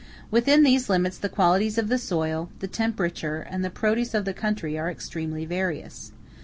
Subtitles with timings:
[0.31, 4.33] Within these limits the qualities of the soil, the temperature, and the produce of the
[4.33, 6.11] country, are extremely various.